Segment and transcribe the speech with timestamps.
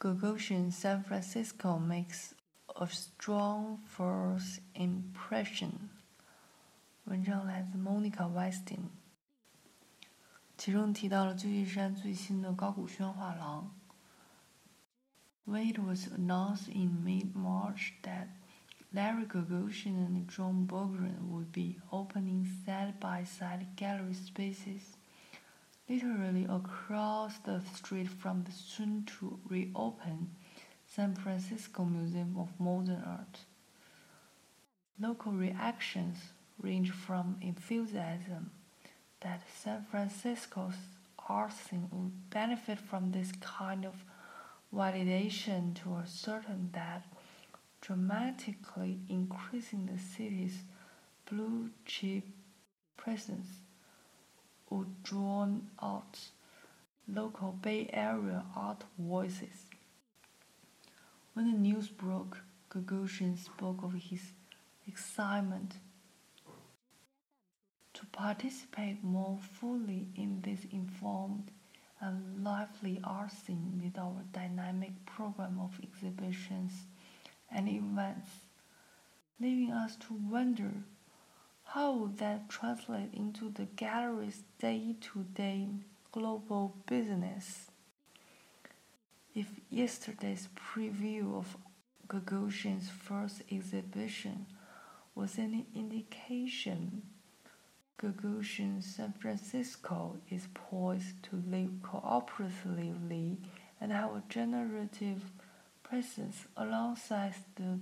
[0.00, 2.32] Gagosian San Francisco makes
[2.76, 5.88] a strong first impression。
[7.02, 8.90] 文章来自 Monica Westin，
[10.56, 13.74] 其中提到了旧金山最新的高古轩画廊。
[15.44, 18.28] When it was announced in mid-March that
[18.92, 24.97] Larry Gagosian and John Berggruen would be opening side-by-side gallery spaces
[25.88, 30.30] literally across the street from the soon to reopen
[30.86, 33.40] San Francisco Museum of Modern Art.
[35.00, 36.18] Local reactions
[36.60, 38.50] range from enthusiasm
[39.20, 40.74] that San Francisco's
[41.28, 43.94] art scene would benefit from this kind of
[44.74, 47.04] validation to a certain that
[47.80, 50.62] dramatically increasing the city's
[51.30, 52.24] blue chip
[52.96, 53.46] presence
[54.70, 56.18] would drown out
[57.06, 59.66] local Bay Area art voices.
[61.34, 62.38] When the news broke,
[62.70, 64.32] Gagosian spoke of his
[64.86, 65.74] excitement
[67.94, 71.50] to participate more fully in this informed
[72.00, 76.72] and lively art scene with our dynamic program of exhibitions
[77.50, 78.30] and events,
[79.40, 80.70] leaving us to wonder
[81.72, 85.68] how would that translate into the gallery's day-to-day
[86.12, 87.66] global business?
[89.34, 91.58] If yesterday's preview of
[92.08, 94.46] Gagosian's first exhibition
[95.14, 97.02] was any indication,
[98.00, 103.36] Gagosian San Francisco is poised to live cooperatively
[103.78, 105.22] and have a generative
[105.82, 107.78] presence alongside the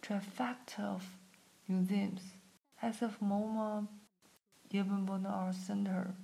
[0.00, 1.04] trifecta of
[1.66, 2.22] museums
[2.84, 3.86] SF MoMA
[4.70, 6.14] Yvon Art Center,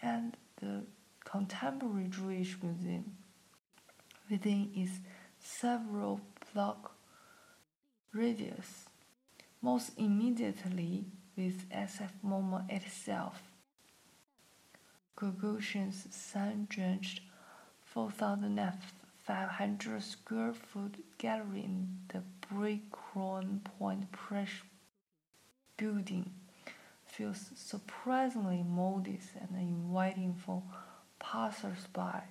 [0.00, 0.84] and the
[1.24, 3.16] Contemporary Jewish Museum
[4.30, 5.00] within its
[5.40, 6.20] several
[6.54, 6.94] block
[8.12, 8.86] radius,
[9.60, 11.06] most immediately
[11.36, 13.42] with SF MoMA itself.
[15.16, 17.20] Gagosian's sun-drenched
[17.84, 24.50] 4,500 square foot gallery in the Brick Point Press
[25.80, 26.30] building
[27.06, 30.62] feels surprisingly modest and inviting for
[31.18, 32.22] passers-by.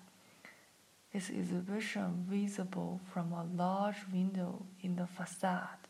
[1.12, 5.89] Its exhibition visible from a large window in the facade